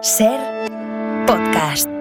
[0.00, 0.38] Ser
[1.26, 1.97] podcast.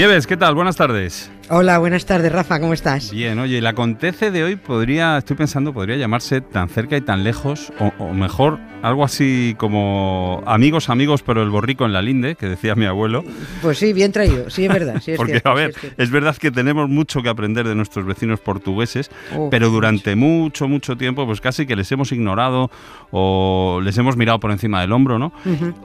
[0.00, 0.54] Nieves, ¿qué tal?
[0.54, 1.30] Buenas tardes.
[1.50, 3.10] Hola, buenas tardes, Rafa, ¿cómo estás?
[3.10, 7.24] Bien, oye, el acontece de hoy podría, estoy pensando, podría llamarse tan cerca y tan
[7.24, 12.36] lejos, o, o mejor, algo así como amigos, amigos, pero el borrico en la linde,
[12.36, 13.24] que decía mi abuelo.
[13.62, 15.02] Pues sí, bien traído, sí es verdad.
[15.02, 17.74] Sí es Porque, cierto, a sí ver, es verdad que tenemos mucho que aprender de
[17.74, 22.70] nuestros vecinos portugueses, Oh, pero durante mucho, mucho tiempo, pues casi que les hemos ignorado
[23.10, 25.32] o les hemos mirado por encima del hombro, ¿no?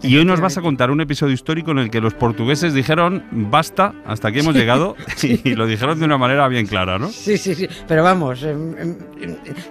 [0.04, 3.24] Y hoy nos vas a contar un episodio histórico en el que los portugueses dijeron,
[3.32, 7.10] basta, hasta aquí hemos llegado, y lo dijeron de una manera bien clara, ¿no?
[7.10, 8.96] Sí, sí, sí, pero vamos, em,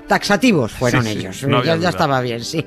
[0.07, 2.65] taxativos fueron Sí, sí, ellos, no ya, estaba bien, sí.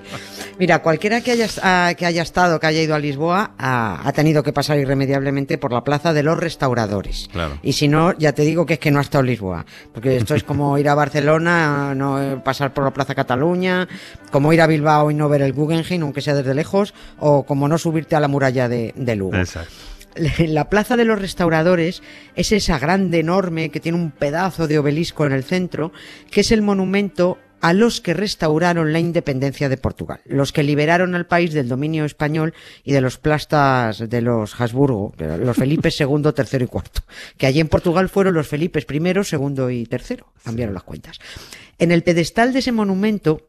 [0.60, 4.12] Mira, cualquiera que haya, ah, que haya estado, que haya ido a Lisboa, ha, ha
[4.14, 7.30] tenido que pasar irremediablemente por la plaza de los restauradores.
[7.32, 7.60] Claro.
[7.62, 10.18] Y si no, ya te digo que es que no ha estado en Lisboa, porque
[10.18, 13.88] esto es como ir a Barcelona, no eh, pasar por la Plaza Cataluña,
[14.32, 17.68] como ir a Bilbao y no ver el Guggenheim, aunque sea desde lejos, o como
[17.68, 19.36] no subirte a la muralla de, de Lugo.
[19.36, 19.72] Exacto.
[20.40, 22.02] La Plaza de los Restauradores
[22.36, 25.92] es esa grande, enorme, que tiene un pedazo de obelisco en el centro,
[26.32, 31.16] que es el monumento a los que restauraron la independencia de Portugal, los que liberaron
[31.16, 36.06] al país del dominio español y de los plastas de los Habsburgo, los Felipe II,
[36.08, 36.82] III y IV,
[37.38, 41.20] que allí en Portugal fueron los Felipes I, II y III, cambiaron las cuentas.
[41.80, 43.48] En el pedestal de ese monumento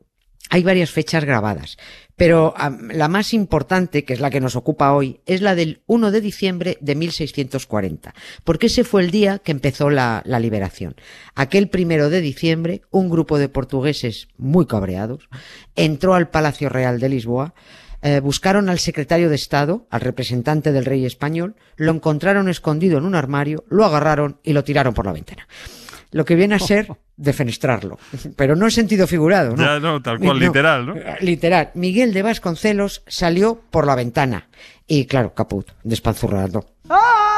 [0.50, 1.76] hay varias fechas grabadas,
[2.16, 2.54] pero
[2.90, 6.20] la más importante, que es la que nos ocupa hoy, es la del 1 de
[6.20, 10.96] diciembre de 1640, porque ese fue el día que empezó la, la liberación.
[11.34, 15.28] Aquel primero de diciembre, un grupo de portugueses muy cabreados
[15.76, 17.54] entró al Palacio Real de Lisboa,
[18.00, 23.04] eh, buscaron al secretario de Estado, al representante del rey español, lo encontraron escondido en
[23.04, 25.48] un armario, lo agarraron y lo tiraron por la ventana.
[26.10, 27.98] Lo que viene a ser defenestrarlo,
[28.36, 29.62] pero no en sentido figurado, ¿no?
[29.62, 30.94] Ya, no, tal cual, No, literal, ¿no?
[31.20, 31.70] Literal.
[31.74, 34.48] Miguel de Vasconcelos salió por la ventana
[34.86, 36.64] y, claro, caput, despanzurrado.
[36.88, 37.37] A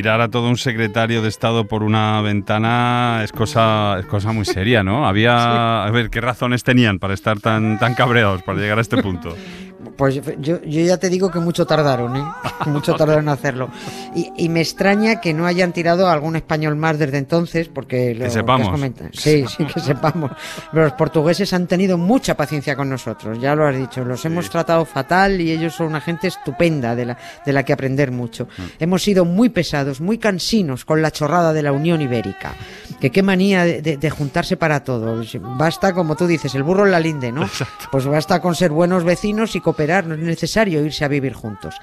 [0.00, 4.46] tirar a todo un secretario de Estado por una ventana es cosa, es cosa muy
[4.46, 5.06] seria, ¿no?
[5.06, 9.02] Había, a ver, ¿qué razones tenían para estar tan, tan cabreados, para llegar a este
[9.02, 9.36] punto?
[10.00, 12.24] Pues yo, yo ya te digo que mucho tardaron, ¿eh?
[12.66, 13.68] mucho tardaron en hacerlo.
[14.14, 18.14] Y, y me extraña que no hayan tirado a algún español más desde entonces, porque
[18.14, 18.70] lo Que sepamos.
[18.70, 20.30] comentado- Sí, sí, que sepamos.
[20.72, 24.02] Pero los portugueses han tenido mucha paciencia con nosotros, ya lo has dicho.
[24.02, 27.74] Los hemos tratado fatal y ellos son una gente estupenda de la, de la que
[27.74, 28.46] aprender mucho.
[28.56, 28.62] Mm.
[28.78, 32.54] Hemos sido muy pesados, muy cansinos con la chorrada de la Unión Ibérica.
[32.98, 35.22] Que qué manía de, de- de juntarse para todo.
[35.58, 37.46] Basta, como tú dices, el burro en la linde, ¿no?
[37.92, 41.74] Pues basta con ser buenos vecinos y cooperar, no es necesario irse a vivir juntos.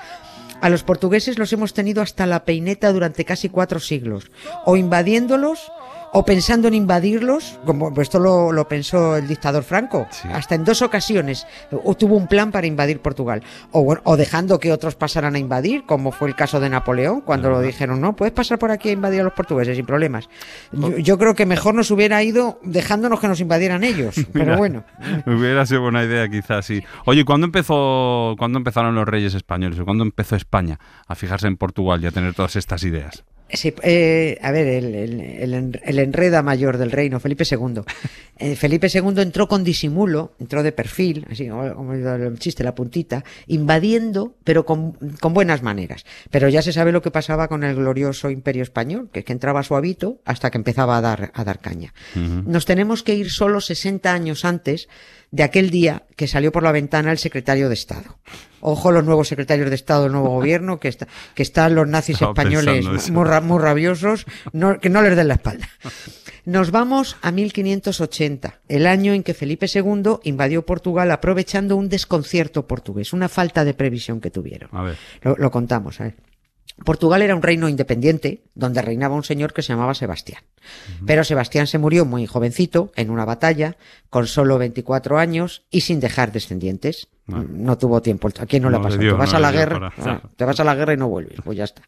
[0.60, 4.32] A los portugueses los hemos tenido hasta la peineta durante casi cuatro siglos,
[4.66, 5.72] o invadiéndolos,
[6.14, 10.28] o pensando en invadirlos, como pues esto lo, lo pensó el dictador Franco, Sí.
[10.32, 14.60] hasta en dos ocasiones o tuvo un plan para invadir Portugal, o, bueno, o dejando
[14.60, 18.16] que otros pasaran a invadir, como fue el caso de Napoleón, cuando lo dijeron, no,
[18.16, 20.30] puedes pasar por aquí a invadir a los portugueses sin problemas.
[20.72, 24.58] Yo, yo creo que mejor nos hubiera ido dejándonos que nos invadieran ellos, pero Mira,
[24.58, 24.84] bueno.
[25.26, 26.82] Hubiera sido buena idea, quizás, sí.
[27.06, 29.80] Oye, ¿cuándo empezó, ¿cuándo empezaron los reyes españoles?
[29.80, 33.24] ¿O cuándo empezó España a fijarse en Portugal y a tener todas estas ideas?
[33.50, 37.82] Sí, eh, a ver, el, el, el en- el enreda mayor del reino, Felipe II.
[38.40, 42.76] Eh, Felipe II entró con disimulo, entró de perfil, así como como el chiste, la
[42.76, 46.06] puntita, invadiendo, pero con, con buenas maneras.
[46.30, 49.34] Pero ya se sabe lo que pasaba con el glorioso imperio español, que es que
[49.34, 51.96] entraba suavito hasta que empezaba a dar, a dar caña.
[52.16, 54.88] Nos tenemos que ir solo 60 años antes
[55.32, 58.20] de aquel día que salió por la ventana el secretario de Estado.
[58.62, 62.16] Ojo los nuevos secretarios de Estado del nuevo gobierno, que, está, que están los nazis
[62.16, 62.86] Estaba españoles
[63.26, 65.70] ra- muy rabiosos, no- que no les den la espalda.
[66.46, 72.66] Nos vamos a 1580, el año en que Felipe II invadió Portugal aprovechando un desconcierto
[72.68, 74.70] portugués, una falta de previsión que tuvieron.
[74.72, 74.98] A ver.
[75.22, 76.16] Lo, lo contamos, a ver.
[76.86, 80.44] Portugal era un reino independiente donde reinaba un señor que se llamaba Sebastián.
[81.06, 83.78] Pero Sebastián se murió muy jovencito en una batalla,
[84.10, 87.08] con solo 24 años y sin dejar descendientes.
[87.26, 87.44] No.
[87.44, 88.30] No, tuvo tiempo.
[88.40, 89.02] ¿A quién no, le ha pasado?
[89.02, 91.10] dio, te vas no a la guerra, para- te vas a la guerra y no
[91.10, 91.82] vuelves, pues ya está.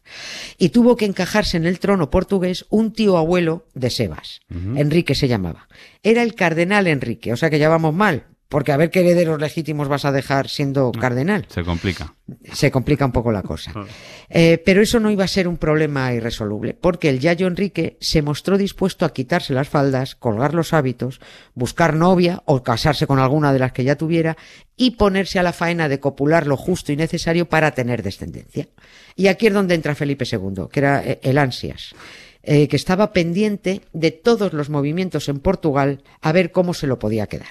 [0.58, 4.40] Y tuvo que encajarse en el trono portugués un tío abuelo de Sebas.
[4.50, 5.68] Enrique se llamaba.
[6.02, 8.24] Era el cardenal Enrique, o sea que ya vamos mal.
[8.50, 12.14] Porque a ver qué herederos legítimos vas a dejar siendo cardenal Se complica.
[12.52, 13.72] se complica un poco la cosa.
[14.32, 18.22] Eh, pero eso no iba a ser un problema irresoluble, porque el Yayo Enrique se
[18.22, 21.20] mostró dispuesto a quitarse las faldas, colgar los hábitos,
[21.54, 24.36] buscar novia o casarse con alguna de las que ya tuviera
[24.76, 28.68] y ponerse a la faena de copular lo justo y necesario para tener descendencia.
[29.16, 31.92] Y aquí es donde entra Felipe II, que era eh, el ansias.
[32.42, 36.98] eh, que estaba pendiente de todos los movimientos en Portugal a ver cómo se lo
[37.00, 37.48] podía quedar.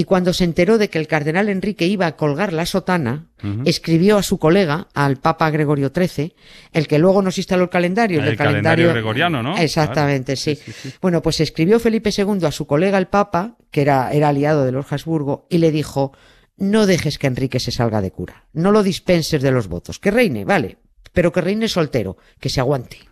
[0.00, 3.26] Y cuando se enteró de que el cardenal Enrique iba a colgar la sotana,
[3.66, 6.34] escribió a su colega, al Papa Gregorio XIII,
[6.72, 8.24] el que luego nos instaló el calendario.
[8.24, 9.58] El calendario gregoriano, ¿no?
[9.58, 10.58] Exactamente, sí.
[11.02, 14.72] Bueno, pues escribió Felipe II a su colega, el Papa, que era, era aliado de
[14.72, 16.16] los Habsburgo, y le dijo,
[16.56, 20.10] no dejes que Enrique se salga de cura, no lo dispenses de los votos, que
[20.10, 20.78] reine, vale,
[21.12, 23.09] pero que reine soltero, que se aguante.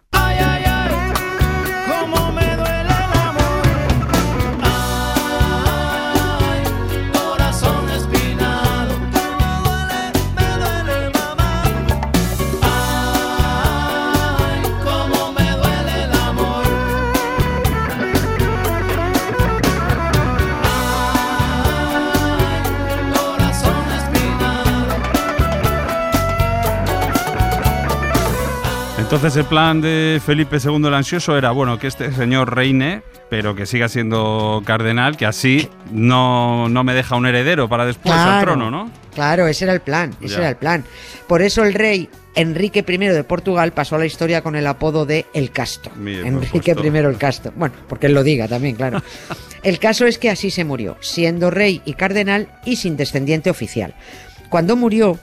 [29.08, 33.00] Entonces el plan de Felipe II el Ansioso era, bueno, que este señor reine,
[33.30, 38.14] pero que siga siendo cardenal, que así no, no me deja un heredero para después
[38.14, 38.90] al trono, ¿no?
[39.14, 40.40] Claro, ese era el plan, ese Ya.
[40.40, 40.84] era el plan.
[41.26, 45.06] Por eso el rey Enrique I de Portugal pasó a la historia con el apodo
[45.06, 45.88] de El Casto.
[45.88, 46.74] Por Enrique.
[46.76, 47.50] I el Casto.
[47.56, 49.02] Bueno, porque él lo diga también, claro.
[49.62, 53.94] el caso es que así se murió, siendo rey y cardenal y sin descendiente oficial.
[54.50, 55.18] Cuando murió,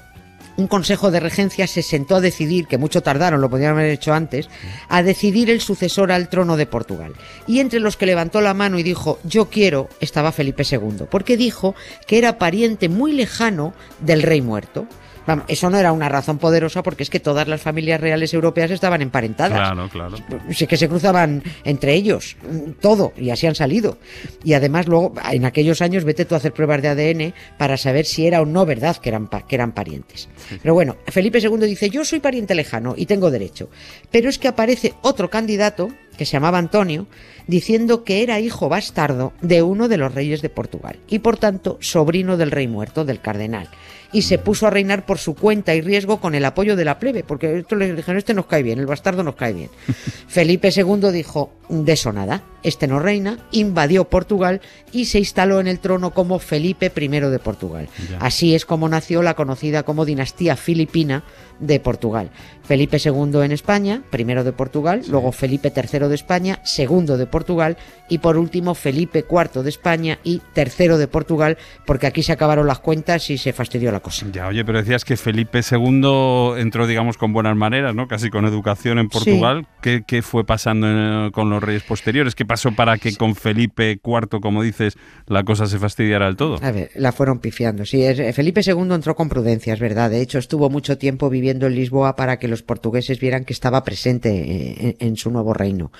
[0.57, 4.13] un consejo de regencia se sentó a decidir, que mucho tardaron, lo podrían haber hecho
[4.13, 4.49] antes,
[4.87, 7.13] a decidir el sucesor al trono de Portugal.
[7.47, 11.37] Y entre los que levantó la mano y dijo, yo quiero, estaba Felipe II, porque
[11.37, 11.75] dijo
[12.07, 14.87] que era pariente muy lejano del rey muerto.
[15.27, 18.71] Vamos, eso no era una razón poderosa porque es que todas las familias reales europeas
[18.71, 19.57] estaban emparentadas.
[19.57, 20.17] Claro, claro.
[20.51, 22.37] Sí que se cruzaban entre ellos,
[22.79, 23.97] todo, y así han salido.
[24.43, 28.05] Y además luego, en aquellos años, vete tú a hacer pruebas de ADN para saber
[28.05, 30.29] si era o no verdad que eran, que eran parientes.
[30.61, 33.69] Pero bueno, Felipe II dice, yo soy pariente lejano y tengo derecho.
[34.11, 37.07] Pero es que aparece otro candidato, que se llamaba Antonio,
[37.47, 41.77] diciendo que era hijo bastardo de uno de los reyes de Portugal, y por tanto
[41.81, 43.69] sobrino del rey muerto, del cardenal
[44.15, 46.99] y se puso a reinar por su cuenta y riesgo con el apoyo de la
[46.99, 49.69] plebe, porque esto le dijeron, este nos cae bien, el bastardo nos cae bien.
[50.29, 55.67] Felipe II dijo, de eso nada, este no reina, invadió Portugal y se instaló en
[55.67, 57.87] el trono como Felipe I de Portugal.
[58.09, 58.17] Ya.
[58.19, 61.23] Así es como nació la conocida como dinastía filipina
[61.59, 62.29] de Portugal.
[62.63, 67.77] Felipe II en España, primero de Portugal, luego Felipe III de España, segundo de Portugal
[68.09, 72.65] y por último Felipe IV de España y tercero de Portugal, porque aquí se acabaron
[72.67, 74.25] las cuentas y se fastidió la cosa.
[74.31, 78.07] Ya, oye, pero decías que Felipe II entró, digamos, con buenas maneras, ¿no?
[78.07, 79.67] Casi con educación en Portugal.
[79.81, 82.33] ¿Qué, qué fue pasando en- con los reyes posteriores?
[82.35, 84.95] ¿Qué pasó para que con Felipe IV, como dices,
[85.27, 86.57] la cosa se fastidiara del todo?
[86.63, 87.85] A ver, la fueron pifiando.
[87.85, 90.09] Sí, es- Felipe II entró con prudencia, es verdad.
[90.09, 93.83] De hecho, estuvo mucho tiempo viviendo en Lisboa para que los portugueses vieran que estaba
[93.83, 95.91] presente eh, en, en su nuevo reino.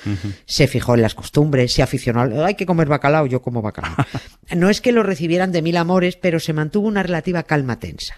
[0.45, 2.45] Se fijó en las costumbres, se aficionó al...
[2.45, 3.95] Hay que comer bacalao, yo como bacalao.
[4.55, 8.15] no es que lo recibieran de mil amores, pero se mantuvo una relativa calma tensa.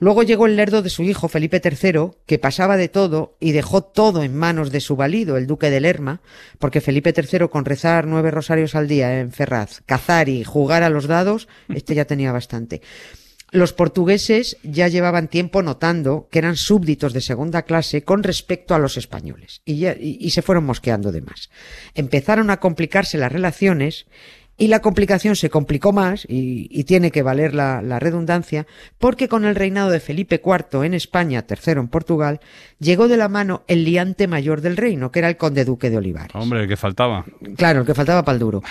[0.00, 3.82] Luego llegó el lerdo de su hijo Felipe III, que pasaba de todo y dejó
[3.82, 6.20] todo en manos de su valido, el duque de Lerma,
[6.58, 10.90] porque Felipe III con rezar nueve rosarios al día en Ferraz, cazar y jugar a
[10.90, 12.80] los dados, este ya tenía bastante.
[13.50, 18.78] Los portugueses ya llevaban tiempo notando que eran súbditos de segunda clase con respecto a
[18.78, 21.48] los españoles y, ya- y- y se fueron mosqueando de más.
[21.94, 24.04] Empezaron a complicarse las relaciones
[24.58, 28.66] y la complicación se complicó más, y, y tiene que valer la, la redundancia,
[28.98, 32.40] porque con el reinado de Felipe IV en España, tercero en Portugal,
[32.80, 35.96] llegó de la mano el liante mayor del reino, que era el conde duque de
[35.96, 36.34] Olivares.
[36.34, 37.24] Hombre, ¿qué faltaba?
[37.56, 38.62] Claro, el que faltaba para el duro.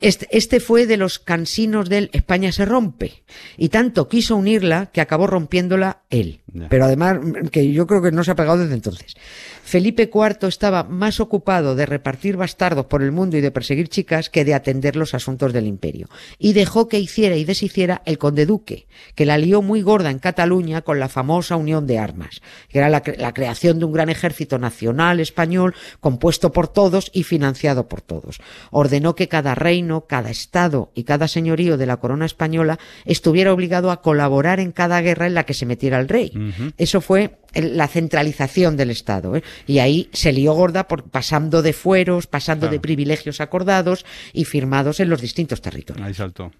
[0.00, 3.24] Este, este fue de los cansinos del España se rompe.
[3.56, 6.40] Y tanto quiso unirla que acabó rompiéndola él.
[6.68, 7.18] Pero además,
[7.50, 9.16] que yo creo que no se ha pegado desde entonces.
[9.62, 14.28] Felipe IV estaba más ocupado de repartir bastardos por el mundo y de perseguir chicas
[14.28, 16.08] que de atender los asuntos del imperio.
[16.38, 20.18] Y dejó que hiciera y deshiciera el conde duque, que la lió muy gorda en
[20.18, 23.92] Cataluña con la famosa Unión de Armas, que era la, cre- la creación de un
[23.92, 28.40] gran ejército nacional español compuesto por todos y financiado por todos.
[28.70, 33.90] Ordenó que cada reino, cada estado y cada señorío de la corona española estuviera obligado
[33.90, 36.32] a colaborar en cada guerra en la que se metiera el rey.
[36.76, 39.36] Eso fue la centralización del Estado.
[39.36, 39.42] ¿eh?
[39.66, 42.72] Y ahí se lió gorda por, pasando de fueros, pasando Claro.
[42.72, 46.06] de privilegios acordados y firmados en los distintos territorios.
[46.06, 46.52] Ahí saltó.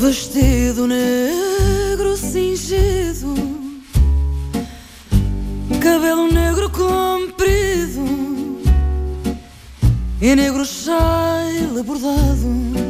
[0.00, 1.17] Vestido negro
[10.20, 12.87] E negro sai bordado.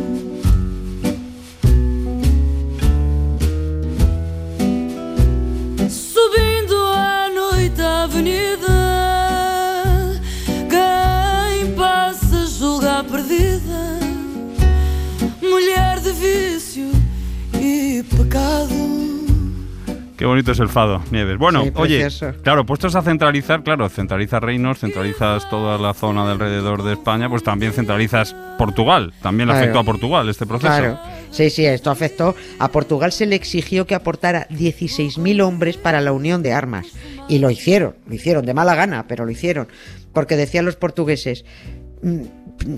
[20.29, 21.37] Bonito es el fado, Nieves.
[21.39, 22.07] Bueno, Sí, oye,
[22.43, 27.29] claro, puestos a centralizar, claro, centralizas reinos, centralizas toda la zona de alrededor de España,
[27.29, 29.13] pues también centralizas Portugal.
[29.23, 29.65] También le Claro.
[29.65, 30.73] afectó a Portugal este proceso.
[30.73, 30.99] Claro,
[31.31, 32.35] sí, sí, esto afectó.
[32.59, 36.87] A Portugal se le exigió que aportara 16.000 hombres para la unión de armas.
[37.29, 39.69] Y lo hicieron, lo hicieron, de mala gana, pero lo hicieron.
[40.13, 41.45] Porque decían los portugueses,
[42.03, 42.23] "Mm,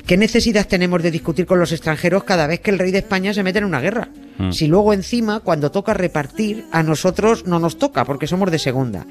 [0.07, 3.33] ¿qué necesidad tenemos de discutir con los extranjeros cada vez que el rey de España
[3.33, 4.09] se mete en una guerra?
[4.41, 4.53] Mm.
[4.53, 9.07] Si luego encima, cuando toca repartir, a nosotros no nos toca, porque somos de segunda.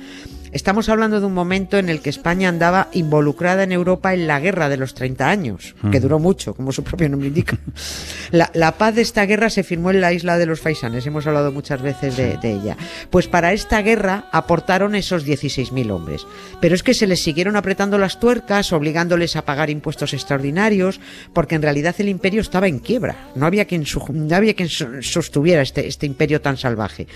[0.52, 4.40] Estamos hablando de un momento en el que España andaba involucrada en Europa en la
[4.40, 7.58] guerra de los 30 años, que duró mucho, como su propio nombre indica.
[8.32, 11.26] La, la paz de esta guerra se firmó en la isla de los Faisanes, hemos
[11.26, 12.78] hablado muchas veces de, de ella.
[13.10, 16.28] Pues para esta guerra aportaron esos 16.000 hombres.
[16.62, 21.00] Pero es que se les siguieron apretando las tuercas, obligándoles a pagar impuestos extraordinarios,
[21.34, 23.30] porque en realidad el imperio estaba en quiebra.
[23.36, 27.08] No había quien, su- no había quien su- sostuviera este, este imperio tan salvaje.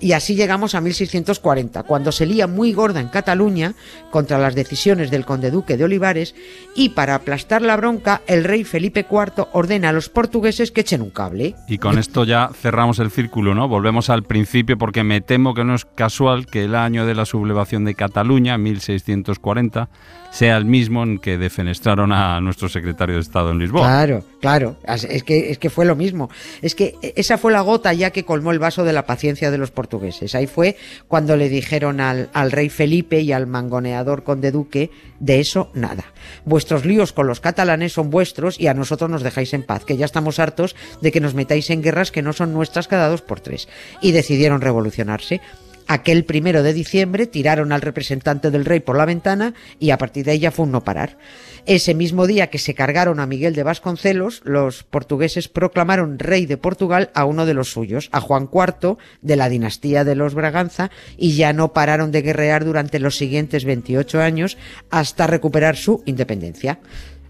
[0.00, 3.74] Y así llegamos a 1640, cuando se lía muy gorda en Cataluña
[4.10, 6.34] contra las decisiones del conde duque de Olivares
[6.74, 11.00] y para aplastar la bronca el rey Felipe IV ordena a los portugueses que echen
[11.00, 11.54] un cable.
[11.68, 13.68] Y con esto ya cerramos el círculo, ¿no?
[13.68, 17.24] Volvemos al principio porque me temo que no es casual que el año de la
[17.24, 19.88] sublevación de Cataluña, 1640,
[20.34, 23.86] sea el mismo en que defenestraron a nuestro secretario de Estado en Lisboa.
[23.86, 26.28] Claro, claro, es que, es que fue lo mismo.
[26.60, 29.58] Es que esa fue la gota ya que colmó el vaso de la paciencia de
[29.58, 30.34] los portugueses.
[30.34, 30.76] Ahí fue
[31.06, 36.04] cuando le dijeron al, al rey Felipe y al mangoneador conde duque, de eso nada.
[36.44, 39.96] Vuestros líos con los catalanes son vuestros y a nosotros nos dejáis en paz, que
[39.96, 43.22] ya estamos hartos de que nos metáis en guerras que no son nuestras cada dos
[43.22, 43.68] por tres.
[44.00, 45.40] Y decidieron revolucionarse.
[45.86, 50.24] Aquel primero de diciembre tiraron al representante del rey por la ventana y a partir
[50.24, 51.18] de ya fue un no parar.
[51.66, 56.58] Ese mismo día que se cargaron a Miguel de Vasconcelos, los portugueses proclamaron rey de
[56.58, 60.90] Portugal a uno de los suyos, a Juan IV de la dinastía de los Braganza,
[61.16, 64.58] y ya no pararon de guerrear durante los siguientes 28 años
[64.90, 66.80] hasta recuperar su independencia.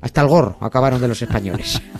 [0.00, 1.80] Hasta el gorro acabaron de los españoles.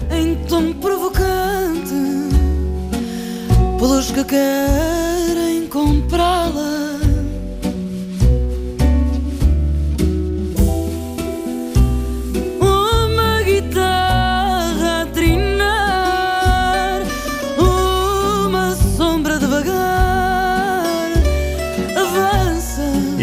[4.27, 6.44] que comprá-la.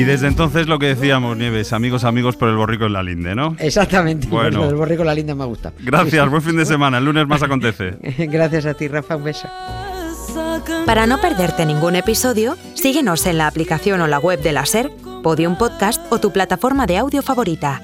[0.01, 3.36] Y desde entonces lo que decíamos, Nieves, amigos, amigos por el borrico en la linde,
[3.36, 3.55] ¿no?
[3.60, 4.25] Exactamente.
[4.25, 4.65] Bueno.
[4.65, 5.74] Del borrico la linda me gusta.
[5.77, 6.98] Gracias, buen fin de semana.
[6.98, 7.98] El lunes más acontece.
[8.17, 9.15] Gracias a ti, Rafa.
[9.15, 9.48] Un beso.
[10.88, 14.89] Para no perderte ningún episodio, síguenos en la aplicación o la web de la SER,
[15.22, 17.84] Podium Podcast o tu plataforma de audio favorita.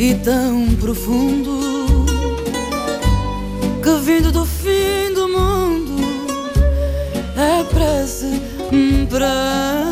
[0.00, 2.06] E tão profundo
[3.82, 5.94] que vindo do fim do mundo
[7.36, 8.40] é prece
[9.10, 9.89] pranto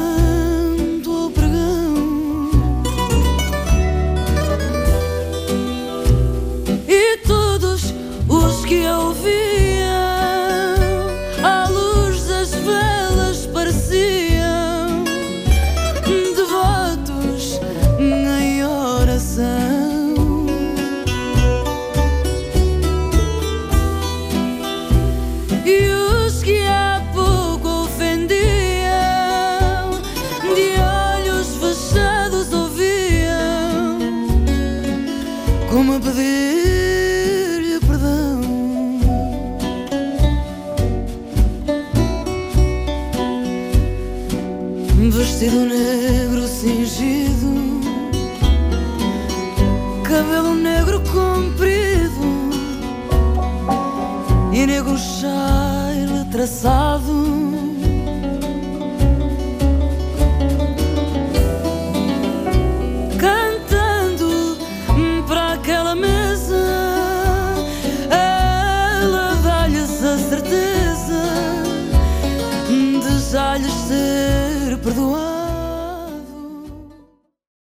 [50.08, 52.48] cabelo negro comprido
[54.50, 57.57] e negro chile traçado.